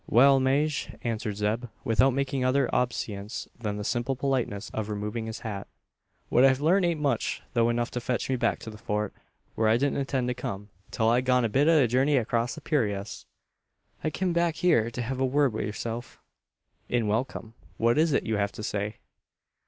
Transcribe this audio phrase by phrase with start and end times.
[0.07, 5.41] "Wal, Maje," answered Zeb, without making other obeisance than the simple politeness of removing his
[5.41, 5.67] hat;
[6.27, 9.13] "what I've larnt aint much, tho' enough to fetch me back to the Fort;
[9.53, 12.55] where I didn't intend to come, till I'd gone a bit o' a jurney acrosst
[12.55, 13.27] the purayras.
[14.03, 16.17] I kim back hyur to hev a word wi' yurself."
[16.89, 17.53] "In welcome.
[17.77, 18.95] What is it you have to say?"